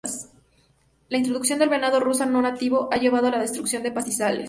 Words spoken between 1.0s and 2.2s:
La introducción del venado